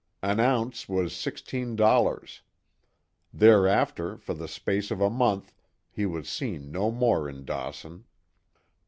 An 0.23 0.39
ounce 0.39 0.89
was 0.89 1.13
sixteen 1.15 1.75
dollars. 1.75 2.41
Thereafter 3.31 4.17
for 4.17 4.33
the 4.33 4.47
space 4.47 4.89
of 4.89 4.99
a 4.99 5.11
month 5.11 5.53
he 5.91 6.07
was 6.07 6.27
seen 6.27 6.71
no 6.71 6.89
more 6.89 7.29
in 7.29 7.45
Dawson. 7.45 8.05